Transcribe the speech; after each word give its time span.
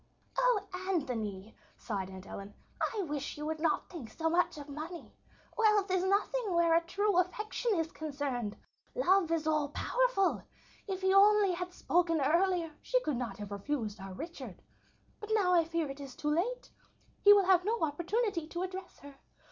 "Oh, 0.35 0.65
Anthony," 0.89 1.55
sighed 1.77 2.09
Aunt 2.09 2.25
Ellen, 2.25 2.55
"I 2.95 3.03
wish 3.03 3.37
you 3.37 3.45
would 3.45 3.59
not 3.59 3.87
think 3.87 4.09
so 4.09 4.31
much 4.31 4.57
of 4.57 4.67
money. 4.67 5.13
Wealth 5.55 5.91
is 5.91 6.03
nothing 6.03 6.55
where 6.55 6.73
a 6.75 6.81
true 6.83 7.19
affection 7.19 7.75
is 7.75 7.91
concerned. 7.91 8.57
Love 8.95 9.31
is 9.31 9.45
all 9.45 9.69
powerful. 9.69 10.41
If 10.87 11.01
he 11.01 11.13
only 11.13 11.51
had 11.51 11.71
spoken 11.71 12.19
earlier! 12.19 12.71
She 12.81 12.99
could 13.01 13.17
not 13.17 13.37
have 13.37 13.51
refused 13.51 13.99
our 13.99 14.13
Richard. 14.15 14.63
But 15.19 15.29
now 15.35 15.53
I 15.53 15.65
fear 15.65 15.87
it 15.87 15.99
is 15.99 16.15
too 16.15 16.29
late. 16.31 16.71
He 17.23 17.31
will 17.31 17.45
have 17.45 17.63
no 17.63 17.79
opportunity 17.83 18.47
to 18.47 18.63
address 18.63 18.97
her. 19.01 19.13